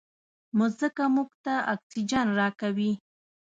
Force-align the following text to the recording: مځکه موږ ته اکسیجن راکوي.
مځکه 0.57 1.03
موږ 1.15 1.29
ته 1.45 1.53
اکسیجن 1.73 2.27
راکوي. 2.39 2.91